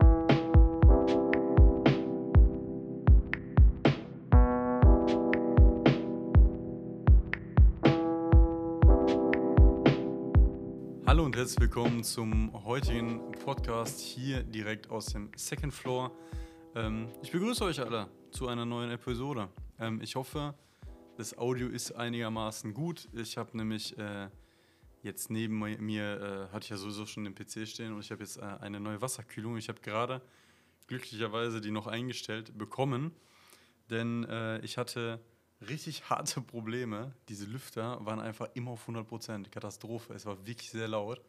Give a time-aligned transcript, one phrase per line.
[0.00, 0.06] Hallo
[11.24, 16.10] und herzlich willkommen zum heutigen Podcast hier direkt aus dem Second Floor.
[16.74, 19.50] Ähm, ich begrüße euch alle zu einer neuen Episode.
[19.78, 20.54] Ähm, ich hoffe,
[21.18, 23.10] das Audio ist einigermaßen gut.
[23.12, 24.30] Ich habe nämlich äh,
[25.02, 28.22] jetzt neben mir, äh, hatte ich ja sowieso schon den PC stehen und ich habe
[28.22, 29.56] jetzt äh, eine neue Wasserkühlung.
[29.56, 30.22] Ich habe gerade
[30.86, 33.12] glücklicherweise die noch eingestellt bekommen,
[33.90, 35.20] denn äh, ich hatte
[35.68, 37.14] richtig harte Probleme.
[37.28, 39.48] Diese Lüfter waren einfach immer auf 100%.
[39.50, 40.14] Katastrophe.
[40.14, 41.20] Es war wirklich sehr laut.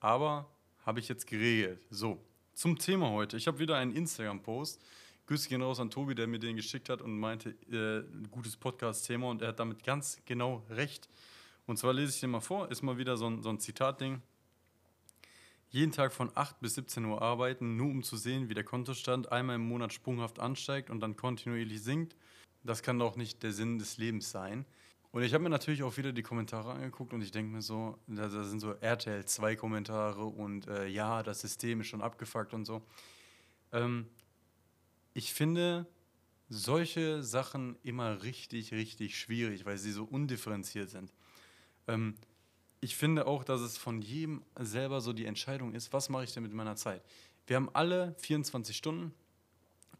[0.00, 0.50] Aber
[0.84, 1.80] habe ich jetzt geregelt.
[1.90, 2.22] So,
[2.52, 3.36] zum Thema heute.
[3.36, 4.80] Ich habe wieder einen Instagram-Post.
[5.26, 9.30] Grüße gehen raus an Tobi, der mir den geschickt hat und meinte, äh, gutes Podcast-Thema
[9.30, 11.08] und er hat damit ganz genau recht.
[11.66, 14.20] Und zwar lese ich dir mal vor, ist mal wieder so ein, so ein Zitatding.
[15.70, 19.32] Jeden Tag von 8 bis 17 Uhr arbeiten, nur um zu sehen, wie der Kontostand
[19.32, 22.16] einmal im Monat sprunghaft ansteigt und dann kontinuierlich sinkt.
[22.62, 24.66] Das kann doch nicht der Sinn des Lebens sein.
[25.10, 27.98] Und ich habe mir natürlich auch wieder die Kommentare angeguckt und ich denke mir so,
[28.08, 32.52] da, da, sind so RTL 2 Kommentare und äh, ja, das System ist schon abgefuckt
[32.52, 32.82] und so.
[33.72, 34.08] Ähm,
[35.12, 35.86] ich finde
[36.48, 41.12] solche Sachen immer richtig, richtig schwierig, weil sie so undifferenziert sind.
[41.88, 42.14] Ähm,
[42.80, 46.32] ich finde auch, dass es von jedem selber so die Entscheidung ist, was mache ich
[46.34, 47.02] denn mit meiner Zeit?
[47.46, 49.14] Wir haben alle 24 Stunden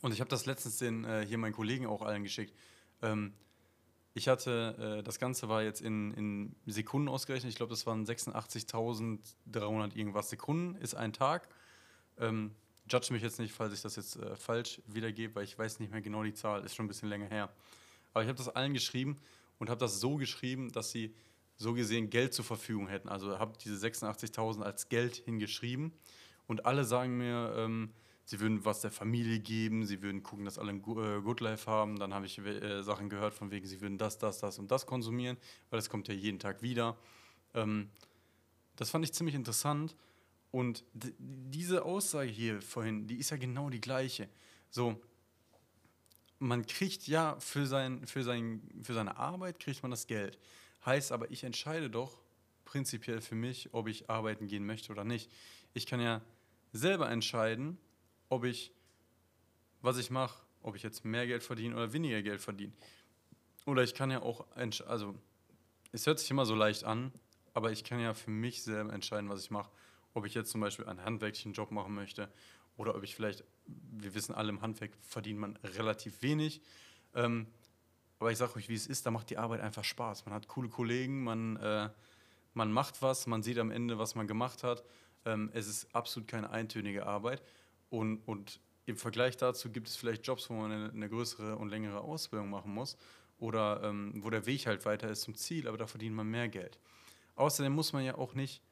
[0.02, 2.54] und ich habe das letztens den, äh, hier meinen Kollegen auch allen geschickt.
[3.00, 3.32] Ähm,
[4.12, 8.06] ich hatte, äh, das Ganze war jetzt in, in Sekunden ausgerechnet, ich glaube, das waren
[8.06, 11.48] 86.300 irgendwas Sekunden, ist ein Tag.
[12.18, 12.54] Ähm,
[12.88, 15.90] judge mich jetzt nicht, falls ich das jetzt äh, falsch wiedergebe, weil ich weiß nicht
[15.90, 17.52] mehr genau die Zahl, ist schon ein bisschen länger her.
[18.12, 19.16] Aber ich habe das allen geschrieben
[19.58, 21.14] und habe das so geschrieben, dass sie
[21.56, 23.08] so gesehen Geld zur Verfügung hätten.
[23.08, 25.92] Also habe diese 86.000 als Geld hingeschrieben
[26.46, 27.92] und alle sagen mir, ähm,
[28.24, 31.70] sie würden was der Familie geben, sie würden gucken, dass alle ein äh, Good Life
[31.70, 31.98] haben.
[31.98, 34.86] Dann habe ich äh, Sachen gehört von wegen, sie würden das, das, das und das
[34.86, 35.36] konsumieren,
[35.70, 36.96] weil das kommt ja jeden Tag wieder.
[37.54, 37.90] Ähm,
[38.76, 39.94] das fand ich ziemlich interessant.
[40.50, 44.28] Und diese Aussage hier vorhin, die ist ja genau die gleiche.
[44.70, 45.00] So,
[46.38, 50.38] man kriegt ja für, sein, für, sein, für seine Arbeit kriegt man das Geld.
[50.86, 52.20] Heißt aber, ich entscheide doch
[52.64, 55.30] prinzipiell für mich, ob ich arbeiten gehen möchte oder nicht.
[55.72, 56.20] Ich kann ja
[56.72, 57.78] selber entscheiden,
[58.28, 58.72] ob ich,
[59.80, 62.72] was ich mache, ob ich jetzt mehr Geld verdiene oder weniger Geld verdiene.
[63.66, 64.46] Oder ich kann ja auch,
[64.86, 65.14] also
[65.92, 67.12] es hört sich immer so leicht an,
[67.54, 69.70] aber ich kann ja für mich selber entscheiden, was ich mache.
[70.12, 72.30] Ob ich jetzt zum Beispiel einen handwerklichen Job machen möchte
[72.76, 76.60] oder ob ich vielleicht, wir wissen alle, im Handwerk verdient man relativ wenig.
[77.14, 77.46] Ähm,
[78.18, 80.24] aber ich sage euch, wie es ist, da macht die Arbeit einfach Spaß.
[80.26, 81.90] Man hat coole Kollegen, man, äh,
[82.54, 84.84] man macht was, man sieht am Ende, was man gemacht hat.
[85.24, 87.42] Ähm, es ist absolut keine eintönige Arbeit.
[87.90, 91.68] Und, und im Vergleich dazu gibt es vielleicht Jobs, wo man eine, eine größere und
[91.68, 92.96] längere Ausbildung machen muss
[93.38, 96.48] oder ähm, wo der Weg halt weiter ist zum Ziel, aber da verdient man mehr
[96.48, 96.78] Geld.
[97.36, 98.62] Außerdem muss man ja auch nicht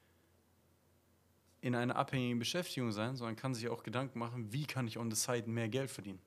[1.60, 5.10] in einer abhängigen Beschäftigung sein, sondern kann sich auch Gedanken machen, wie kann ich on
[5.10, 6.20] the side mehr Geld verdienen.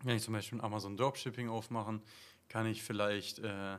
[0.00, 2.02] Kann ich zum Beispiel Amazon Dropshipping aufmachen,
[2.52, 3.78] kann ich vielleicht äh,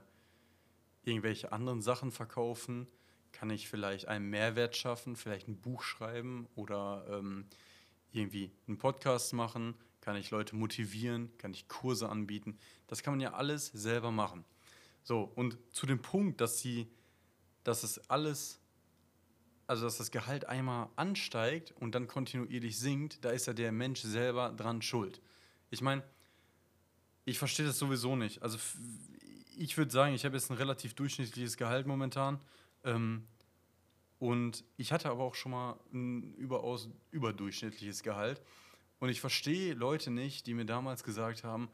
[1.03, 2.87] irgendwelche anderen Sachen verkaufen,
[3.31, 7.45] kann ich vielleicht einen Mehrwert schaffen, vielleicht ein Buch schreiben oder ähm,
[8.13, 12.57] irgendwie einen Podcast machen, kann ich Leute motivieren, kann ich Kurse anbieten.
[12.87, 14.43] Das kann man ja alles selber machen.
[15.03, 16.87] So, und zu dem Punkt, dass sie,
[17.63, 18.59] dass es alles,
[19.67, 24.01] also dass das Gehalt einmal ansteigt und dann kontinuierlich sinkt, da ist ja der Mensch
[24.01, 25.21] selber dran schuld.
[25.69, 26.01] Ich meine,
[27.25, 28.41] ich verstehe das sowieso nicht.
[28.41, 28.57] Also
[29.57, 32.39] ich würde sagen, ich habe jetzt ein relativ durchschnittliches Gehalt momentan.
[32.83, 33.27] Ähm,
[34.19, 38.41] und ich hatte aber auch schon mal ein überaus überdurchschnittliches Gehalt.
[38.99, 41.69] Und ich verstehe Leute nicht, die mir damals gesagt haben,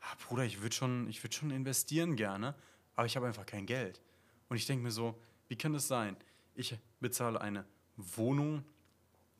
[0.00, 2.54] ah, Bruder, ich würde schon, würd schon investieren gerne,
[2.96, 4.00] aber ich habe einfach kein Geld.
[4.48, 6.16] Und ich denke mir so, wie kann das sein?
[6.54, 7.66] Ich bezahle eine
[7.96, 8.64] Wohnung,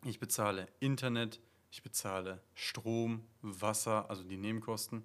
[0.05, 5.05] ich bezahle Internet, ich bezahle Strom, Wasser, also die Nebenkosten,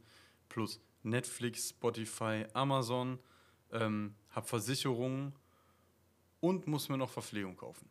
[0.56, 3.20] plus Netflix, Spotify, Amazon,
[3.74, 5.34] ähm, habe Versicherungen
[6.40, 7.90] und muss mir noch Verpflegung kaufen.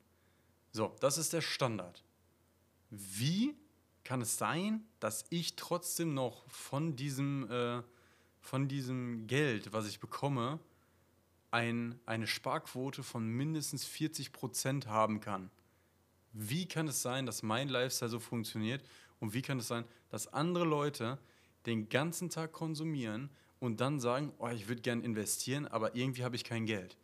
[0.72, 2.02] So, das ist der Standard.
[2.88, 3.55] Wie
[4.02, 7.82] kann es sein, dass ich trotzdem noch von diesem, äh,
[8.40, 10.58] von diesem Geld, was ich bekomme,
[11.50, 15.50] ein, eine Sparquote von mindestens 40 Prozent haben kann?
[16.32, 18.82] Wie kann es sein, dass mein Lifestyle so funktioniert?
[19.20, 21.19] Und wie kann es sein, dass andere Leute
[21.66, 26.37] den ganzen Tag konsumieren und dann sagen, oh, ich würde gerne investieren, aber irgendwie habe
[26.37, 26.96] ich kein Geld?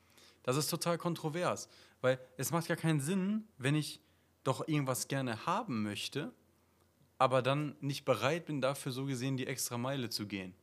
[0.42, 1.68] Das ist total kontrovers,
[2.00, 4.00] weil es macht ja keinen Sinn, wenn ich
[4.42, 6.32] doch irgendwas gerne haben möchte
[7.20, 10.54] aber dann nicht bereit bin, dafür so gesehen die extra Meile zu gehen.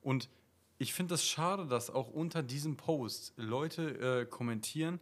[0.00, 0.30] Und
[0.78, 5.00] ich finde es das schade, dass auch unter diesem Post Leute äh, kommentieren,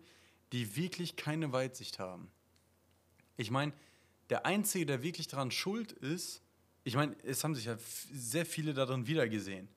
[0.53, 2.31] die wirklich keine Weitsicht haben.
[3.37, 3.75] Ich meine,
[4.31, 6.41] der Einzige, der wirklich daran schuld ist,
[6.85, 7.77] ich meine, es haben sich ja
[8.13, 9.69] sehr viele darin wiedergesehen.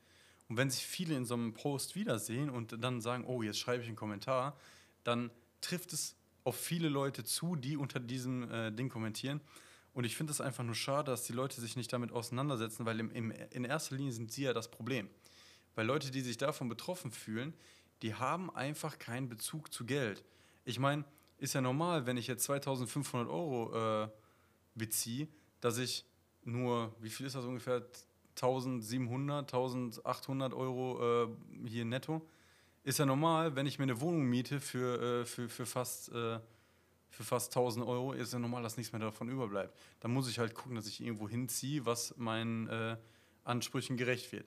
[0.50, 3.82] Und wenn sich viele in so einem Post wiedersehen und dann sagen, oh, jetzt schreibe
[3.82, 4.58] ich einen Kommentar,
[5.04, 5.32] dann
[5.62, 9.42] trifft es auf viele Leute zu, die unter diesem äh, Ding kommentieren.
[9.94, 13.00] Und ich finde es einfach nur schade, dass die Leute sich nicht damit auseinandersetzen, weil
[13.00, 15.10] im, im, in erster Linie sind sie ja das Problem.
[15.76, 17.54] Weil Leute, die sich davon betroffen fühlen,
[18.02, 20.24] die haben einfach keinen Bezug zu Geld.
[20.66, 21.04] Ich meine,
[21.38, 24.10] ist ja normal, wenn ich jetzt 2500 Euro äh,
[24.76, 25.28] beziehe,
[25.62, 26.06] dass ich
[26.48, 27.86] nur, wie viel ist das ungefähr?
[28.36, 32.28] 1700, 1800 Euro äh, hier netto.
[32.84, 36.40] Ist ja normal, wenn ich mir eine Wohnung miete für, äh, für, für fast äh,
[37.10, 39.76] für fast 1000 Euro ist ja normal, dass nichts mehr davon überbleibt.
[40.02, 42.98] Dann muss ich halt gucken, dass ich irgendwo hinziehe, was meinen äh,
[43.44, 44.46] Ansprüchen gerecht wird.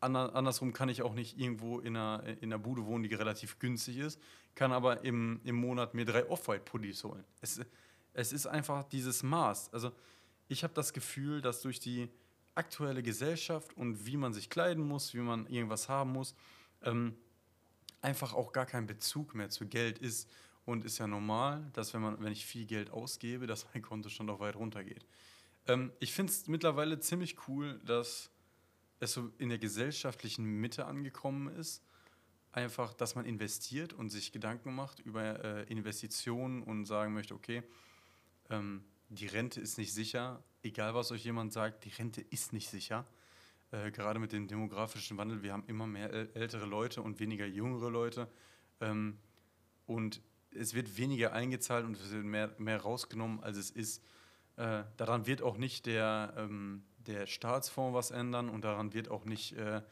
[0.00, 3.58] Ander, andersrum kann ich auch nicht irgendwo in einer, in einer Bude wohnen, die relativ
[3.58, 4.20] günstig ist,
[4.54, 7.24] kann aber im, im Monat mir drei Off-White-Pullis holen.
[7.40, 7.60] Es,
[8.12, 9.72] es ist einfach dieses Maß.
[9.74, 9.92] Also
[10.48, 12.08] ich habe das Gefühl, dass durch die
[12.54, 16.34] aktuelle Gesellschaft und wie man sich kleiden muss, wie man irgendwas haben muss,
[16.82, 17.14] ähm,
[18.00, 20.28] einfach auch gar kein Bezug mehr zu Geld ist
[20.64, 24.30] und ist ja normal, dass wenn, man, wenn ich viel Geld ausgebe, dass mein Kontostand
[24.30, 25.04] auch weit runtergeht.
[25.66, 28.30] Ähm, ich finde es mittlerweile ziemlich cool, dass
[29.00, 31.82] es so in der gesellschaftlichen Mitte angekommen ist.
[32.50, 37.62] Einfach, dass man investiert und sich Gedanken macht über äh, Investitionen und sagen möchte, okay,
[38.50, 42.68] ähm, die Rente ist nicht sicher, egal was euch jemand sagt, die Rente ist nicht
[42.68, 43.06] sicher.
[43.70, 47.90] Äh, gerade mit dem demografischen Wandel, wir haben immer mehr ältere Leute und weniger jüngere
[47.90, 48.28] Leute.
[48.80, 49.18] Ähm,
[49.86, 50.22] und
[50.54, 54.02] es wird weniger eingezahlt und es wird mehr, mehr rausgenommen, als es ist.
[54.56, 59.24] Äh, daran wird auch nicht der, ähm, der Staatsfonds was ändern und daran wird auch
[59.24, 59.82] nicht äh,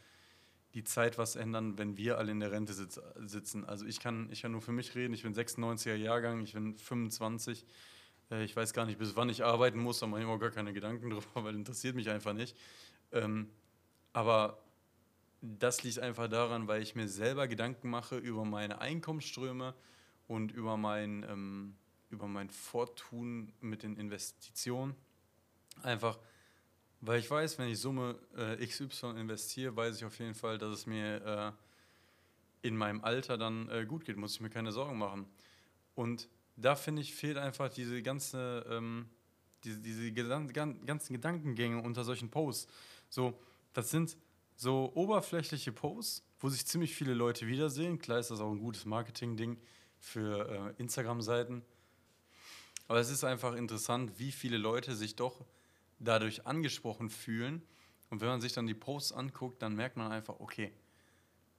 [0.75, 3.65] die Zeit was ändern, wenn wir alle in der Rente sitz, sitzen.
[3.65, 6.77] Also ich kann, ich kann nur für mich reden, ich bin 96er Jahrgang, ich bin
[6.77, 7.65] 25.
[8.31, 10.39] Äh, ich weiß gar nicht, bis wann ich arbeiten muss, da mache ich mir auch
[10.39, 12.57] gar keine Gedanken drüber, weil interessiert mich einfach nicht.
[13.13, 13.51] Ähm,
[14.13, 14.63] aber
[15.43, 19.75] das liegt einfach daran, weil ich mir selber Gedanken mache über meine Einkommensströme,
[20.29, 21.77] und über mein, ähm,
[22.11, 24.95] über mein Fortun mit den Investitionen.
[25.83, 26.19] Einfach,
[27.01, 30.71] weil ich weiß, wenn ich Summe äh, XY investiere, weiß ich auf jeden Fall, dass
[30.71, 31.55] es mir
[32.63, 35.27] äh, in meinem Alter dann äh, gut geht, muss ich mir keine Sorgen machen.
[35.95, 39.09] Und da finde ich, fehlt einfach diese ganze, ähm,
[39.65, 42.73] diese, diese gedan ganzen Gedankengänge unter solchen Posts.
[43.09, 43.39] So,
[43.73, 44.17] das sind
[44.57, 47.99] so oberflächliche Posts, wo sich ziemlich viele Leute wiedersehen.
[47.99, 49.59] Klar ist das auch ein gutes Marketing-Ding
[49.99, 51.63] für äh, Instagram-Seiten.
[52.89, 55.45] Aber es ist einfach interessant, wie viele Leute sich doch
[55.99, 57.63] dadurch angesprochen fühlen.
[58.11, 60.73] Und wenn man sich dann die Posts anguckt, dann merkt man einfach, okay,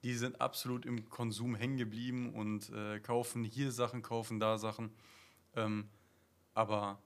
[0.07, 4.91] die sind absolut im Konsum hängen geblieben und äh, kaufen hier Sachen, kaufen da Sachen.
[5.53, 5.89] Ähm,
[6.53, 7.01] aber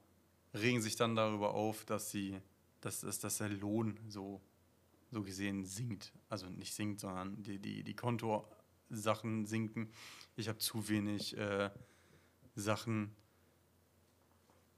[0.54, 2.40] regen sich dann darüber auf, dass sie,
[2.80, 4.40] dass, dass, dass der Lohn so,
[5.10, 6.14] so gesehen sinkt.
[6.30, 9.92] Also nicht sinkt, sondern die, die, die Kontosachen sinken
[10.36, 11.70] ich habe zu wenig äh,
[12.56, 13.16] Sachen,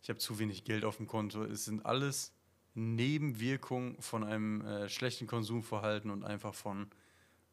[0.01, 1.43] ich habe zu wenig Geld auf dem Konto.
[1.43, 2.33] Es sind alles
[2.73, 6.89] Nebenwirkungen von einem äh, schlechten Konsumverhalten und einfach von,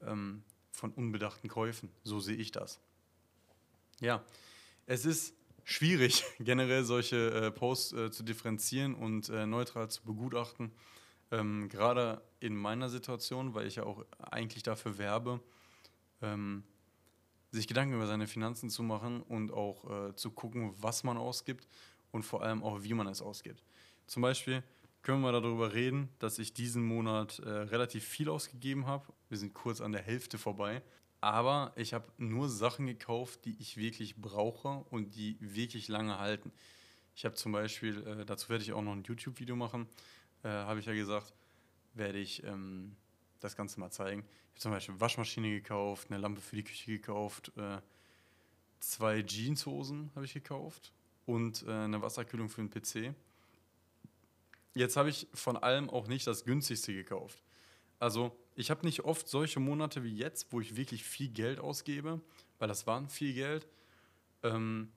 [0.02, 1.90] ähm, von unbedachten Käufen.
[2.04, 2.80] So sehe ich das.
[4.00, 4.24] Ja,
[4.86, 5.34] es ist
[5.64, 10.72] schwierig, generell solche äh, Posts äh, zu differenzieren und äh, neutral zu begutachten.
[11.30, 15.40] Ähm, Gerade in meiner Situation, weil ich ja auch eigentlich dafür werbe,
[16.22, 16.64] ähm,
[17.52, 21.68] sich Gedanken über seine Finanzen zu machen und auch äh, zu gucken, was man ausgibt
[22.10, 23.62] und vor allem auch, wie man es ausgibt.
[24.06, 24.62] Zum Beispiel
[25.02, 29.07] können wir darüber reden, dass ich diesen Monat äh, relativ viel ausgegeben habe.
[29.28, 30.83] Wir sind kurz an der Hälfte vorbei.
[31.21, 36.50] Aber ich habe nur Sachen gekauft, die ich wirklich brauche und die wirklich lange halten.
[37.14, 39.87] Ich habe zum Beispiel, äh, dazu werde ich auch noch ein YouTube-Video machen,
[40.42, 41.35] äh, habe ich ja gesagt,
[41.95, 42.97] werde ich ähm,
[43.40, 44.21] das Ganze mal zeigen.
[44.21, 47.78] Ich habe zum Beispiel Waschmaschine gekauft, eine Lampe für die Küche gekauft, äh,
[48.78, 50.92] zwei Jeanshosen habe ich gekauft
[51.26, 53.14] und äh, eine Wasserkühlung für den PC.
[54.74, 57.42] Jetzt habe ich von allem auch nicht das günstigste gekauft.
[57.98, 62.20] Also ich habe nicht oft solche Monate wie jetzt, wo ich wirklich viel Geld ausgebe,
[62.58, 63.66] weil das waren viel Geld.
[64.42, 64.92] Ähm,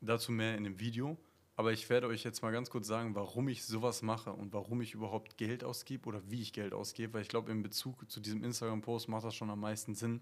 [0.00, 1.18] dazu mehr in dem Video.
[1.56, 4.80] Aber ich werde euch jetzt mal ganz kurz sagen, warum ich sowas mache und warum
[4.80, 8.20] ich überhaupt Geld ausgebe oder wie ich Geld ausgebe, weil ich glaube, in Bezug zu
[8.20, 10.20] diesem Instagram-Post macht das schon am meisten Sinn.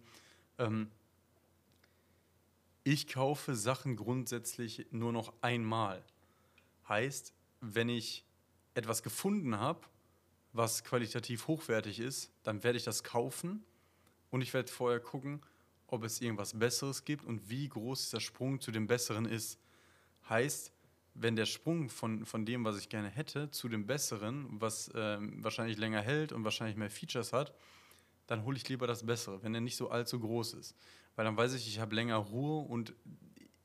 [0.56, 0.90] Ähm,
[2.84, 6.02] ich kaufe Sachen grundsätzlich nur noch einmal.
[6.88, 8.24] Heißt, wenn ich
[8.76, 9.80] etwas gefunden habe,
[10.52, 13.64] was qualitativ hochwertig ist, dann werde ich das kaufen
[14.30, 15.40] und ich werde vorher gucken,
[15.86, 19.58] ob es irgendwas Besseres gibt und wie groß dieser Sprung zu dem Besseren ist.
[20.28, 20.72] Heißt,
[21.14, 25.42] wenn der Sprung von, von dem, was ich gerne hätte, zu dem Besseren, was ähm,
[25.42, 27.54] wahrscheinlich länger hält und wahrscheinlich mehr Features hat,
[28.26, 30.74] dann hole ich lieber das Bessere, wenn er nicht so allzu groß ist.
[31.14, 32.94] Weil dann weiß ich, ich habe länger Ruhe und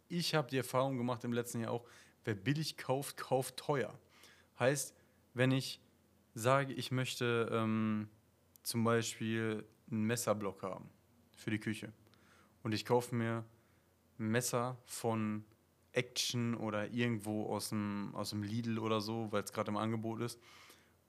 [0.08, 1.86] ich habe die Erfahrung gemacht im letzten Jahr auch,
[2.24, 3.98] wer billig kauft, kauft teuer.
[4.60, 4.94] Heißt,
[5.33, 5.79] wenn ich
[6.33, 8.09] sage, ich möchte ähm,
[8.63, 10.89] zum Beispiel einen Messerblock haben
[11.35, 11.91] für die Küche
[12.63, 13.43] und ich kaufe mir
[14.17, 15.43] Messer von
[15.93, 20.21] Action oder irgendwo aus dem, aus dem Lidl oder so, weil es gerade im Angebot
[20.21, 20.39] ist.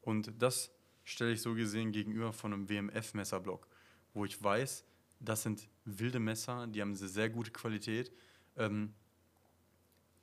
[0.01, 0.73] Und das
[1.05, 3.69] stelle ich so gesehen gegenüber von einem WMF-Messerblock,
[4.15, 4.85] wo ich weiß,
[5.21, 8.13] das sind wilde Messer, die haben eine sehr gute Qualität.
[8.57, 8.95] Ähm,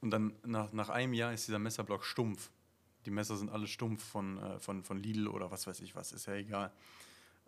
[0.01, 2.51] und dann nach, nach einem Jahr ist dieser Messerblock stumpf.
[3.09, 6.11] Die Messer sind alle stumpf von, äh, von, von Lidl oder was weiß ich was,
[6.11, 6.71] ist ja egal.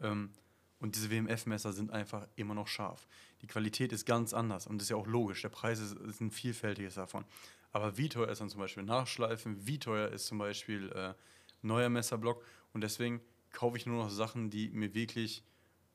[0.01, 0.32] Ähm,
[0.80, 3.08] und diese WMF-Messer sind einfach immer noch scharf.
[3.44, 5.44] Die Qualität ist ganz anders und das ist ja auch logisch.
[5.44, 7.25] Der Preis ist, ist ein vielfältiges davon.
[7.72, 9.68] Aber wie teuer ist dann zum Beispiel Nachschleifen?
[9.68, 11.13] Wie teuer ist zum Beispiel äh,
[11.62, 12.44] neuer Messerblock?
[12.74, 15.44] Und deswegen kaufe ich nur noch Sachen, die mir wirklich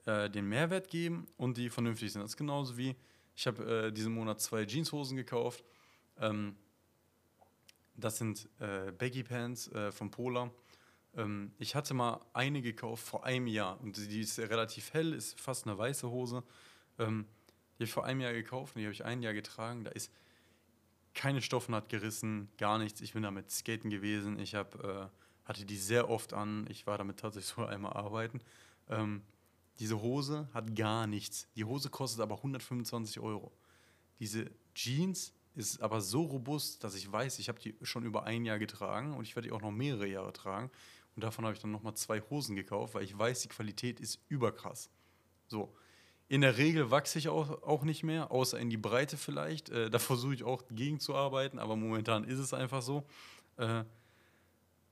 [0.05, 2.23] äh, den Mehrwert geben und die vernünftig sind.
[2.23, 2.95] Das ist genauso wie,
[3.35, 5.65] ich habe äh, diesen Monat zwei Jeanshosen gekauft
[6.21, 6.55] ähm,
[7.97, 10.51] das sind äh, Baggy Pants äh, von Polar.
[11.17, 15.41] Ähm, ich hatte mal eine gekauft vor einem Jahr und die ist relativ hell, ist
[15.41, 16.43] fast eine weiße Hose.
[16.99, 17.27] Ähm,
[17.73, 19.85] die habe ich vor einem Jahr gekauft und die habe ich ein Jahr getragen.
[19.85, 20.11] Da ist
[21.15, 23.01] keine Stoffnaht gerissen, gar nichts.
[23.01, 24.39] Ich bin damit skaten gewesen.
[24.39, 25.07] Ich hab, äh,
[25.45, 26.67] hatte die sehr oft an.
[26.71, 28.41] Ich war damit tatsächlich so einmal arbeiten.
[28.89, 29.23] Ähm,
[29.79, 31.49] diese Hose hat gar nichts.
[31.57, 33.53] Die Hose kostet aber 125 Euro.
[34.19, 38.45] Diese Jeans ist aber so robust, dass ich weiß, ich habe die schon über ein
[38.45, 40.71] Jahr getragen und ich werde die auch noch mehrere Jahre tragen.
[41.15, 44.21] Und davon habe ich dann nochmal zwei Hosen gekauft, weil ich weiß, die Qualität ist
[44.29, 44.91] überkrass.
[45.49, 45.75] So.
[46.29, 49.71] In der Regel wachse ich auch, auch nicht mehr, außer in die Breite vielleicht.
[49.71, 53.07] Äh, da versuche ich auch gegenzuarbeiten, aber momentan ist es einfach so.
[53.57, 53.85] Äh,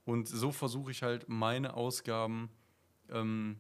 [0.05, 2.51] und so versuche ich halt meine Ausgaben
[3.11, 3.59] ähm,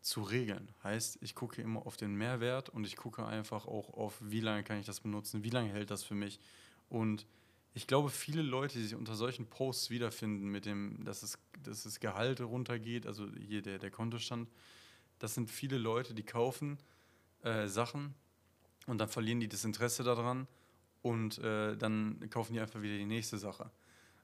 [0.00, 0.70] zu regeln.
[0.82, 4.62] Heißt, ich gucke immer auf den Mehrwert und ich gucke einfach auch auf, wie lange
[4.62, 6.40] kann ich das benutzen, wie lange hält das für mich.
[6.88, 7.26] Und
[7.74, 11.84] ich glaube, viele Leute, die sich unter solchen Posts wiederfinden, mit dem, dass es, dass
[11.84, 14.48] das Gehalt runtergeht, also hier der, der Kontostand,
[15.18, 16.78] das sind viele Leute, die kaufen
[17.42, 18.14] äh, Sachen
[18.86, 20.48] und dann verlieren die das Interesse daran
[21.02, 23.70] und äh, dann kaufen die einfach wieder die nächste Sache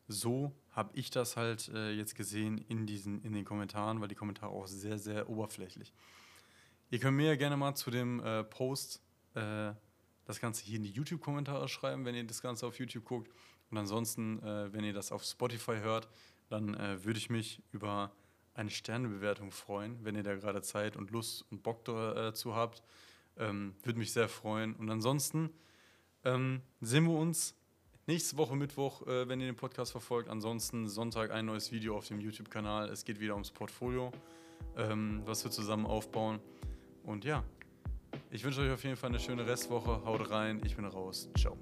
[0.08, 4.14] so habe ich das halt äh, jetzt gesehen in, diesen, in den Kommentaren, weil die
[4.14, 5.92] Kommentare auch sehr, sehr oberflächlich.
[6.90, 9.02] Ihr könnt mir ja gerne mal zu dem äh, Post
[9.34, 9.72] äh,
[10.24, 13.30] das Ganze hier in die YouTube-Kommentare schreiben, wenn ihr das Ganze auf YouTube guckt.
[13.70, 16.08] Und ansonsten, äh, wenn ihr das auf Spotify hört,
[16.48, 18.12] dann äh, würde ich mich über
[18.54, 22.82] eine Sternebewertung freuen, wenn ihr da gerade Zeit und Lust und Bock dazu habt.
[23.36, 24.74] Ähm, würde mich sehr freuen.
[24.76, 25.50] Und ansonsten
[26.24, 27.54] ähm, sehen wir uns
[28.08, 30.28] Nächste Woche Mittwoch, äh, wenn ihr den Podcast verfolgt.
[30.28, 32.88] Ansonsten Sonntag ein neues Video auf dem YouTube-Kanal.
[32.88, 34.12] Es geht wieder ums Portfolio,
[34.76, 36.38] ähm, was wir zusammen aufbauen.
[37.02, 37.42] Und ja,
[38.30, 40.04] ich wünsche euch auf jeden Fall eine schöne Restwoche.
[40.04, 41.28] Haut rein, ich bin raus.
[41.36, 41.56] Ciao.